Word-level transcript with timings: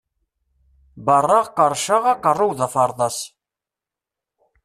Berraɣ 1.05 1.45
qerrceɣ, 1.57 2.03
aqerru-w 2.13 2.51
d 2.57 2.59
aferḍas! 2.65 3.17